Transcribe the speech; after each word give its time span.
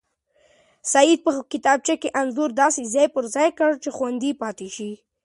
سعید 0.91 1.19
په 1.25 1.31
کتابچه 1.51 1.95
کې 2.01 2.09
انځور 2.21 2.49
داسې 2.61 2.81
ځای 2.93 3.07
پر 3.15 3.23
ځای 3.35 3.49
کړ 3.59 3.69
چې 3.83 3.89
خوندي 3.97 4.31
پاتې 4.41 4.67
شي. 4.75 4.91